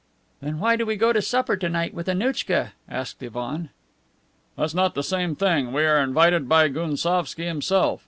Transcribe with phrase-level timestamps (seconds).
[0.41, 3.69] "Then why do we go to supper tonight with Annouchka?" asked Ivan.
[4.57, 5.71] "That's not the same thing.
[5.73, 7.99] We are invited by Gounsovski himself.